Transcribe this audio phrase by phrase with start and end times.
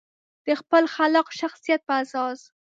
[0.45, 2.39] د خپل خلاق شخصیت په اساس.